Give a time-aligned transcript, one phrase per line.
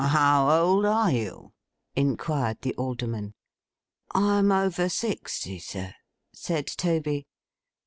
[0.03, 1.51] 'How old are you?'
[1.95, 3.35] inquired the Alderman.
[4.15, 5.93] 'I'm over sixty, sir,'
[6.33, 7.27] said Toby.